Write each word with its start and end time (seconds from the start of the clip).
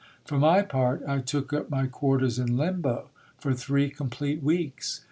For 0.25 0.39
my 0.39 0.63
part, 0.63 1.03
I 1.07 1.19
took 1.19 1.53
up 1.53 1.69
my 1.69 1.85
quarters 1.85 2.39
in 2.39 2.57
limbo 2.57 3.11
for 3.37 3.53
three 3.53 3.91
complete 3.91 4.41
weeks. 4.41 4.99